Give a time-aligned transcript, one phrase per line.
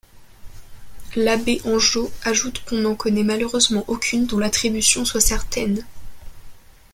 [1.15, 5.85] L'abbé Angot ajoute qu'on n'en connait malheureusement aucune dont l'attribution soit certaine.